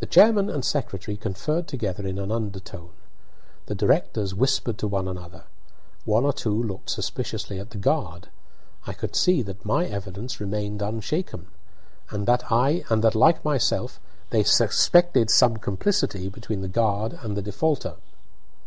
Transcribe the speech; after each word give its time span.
The 0.00 0.06
chairman 0.06 0.50
and 0.50 0.62
secretary 0.62 1.16
conferred 1.16 1.66
together 1.66 2.06
in 2.06 2.18
an 2.18 2.30
undertone. 2.30 2.90
The 3.68 3.74
directors 3.74 4.34
whispered 4.34 4.76
to 4.76 4.86
one 4.86 5.08
another. 5.08 5.44
One 6.04 6.26
or 6.26 6.34
two 6.34 6.62
looked 6.62 6.90
suspiciously 6.90 7.58
at 7.58 7.70
the 7.70 7.78
guard. 7.78 8.28
I 8.86 8.92
could 8.92 9.16
see 9.16 9.40
that 9.40 9.64
my 9.64 9.86
evidence 9.86 10.40
remained 10.42 10.82
unshaken, 10.82 11.46
and 12.10 12.26
that, 12.26 13.14
like 13.14 13.42
myself, 13.42 13.98
they 14.28 14.42
suspected 14.44 15.30
some 15.30 15.56
complicity 15.56 16.28
between 16.28 16.60
the 16.60 16.68
guard 16.68 17.18
and 17.22 17.34
the 17.34 17.40
defaulter. 17.40 17.94